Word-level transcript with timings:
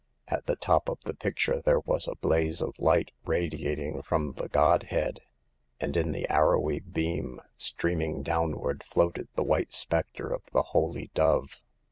At 0.27 0.47
the 0.47 0.55
top 0.55 0.89
of 0.89 0.99
the 1.01 1.13
picture 1.13 1.61
there 1.61 1.79
was 1.79 2.07
a 2.07 2.15
blaze 2.15 2.59
of 2.59 2.73
light 2.79 3.11
radiating 3.23 4.01
from 4.01 4.31
the 4.33 4.49
Godhead, 4.49 5.19
and 5.79 5.95
in 5.95 6.11
the 6.11 6.27
arrowy 6.27 6.79
beam 6.79 7.39
streaming 7.55 8.23
downward 8.23 8.83
floated 8.83 9.27
the 9.35 9.43
white 9.43 9.71
specter 9.73 10.33
of 10.33 10.41
the 10.53 10.63
Holy 10.73 11.11
Dove. 11.13 11.61